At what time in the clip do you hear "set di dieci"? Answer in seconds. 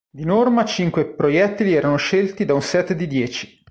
2.63-3.59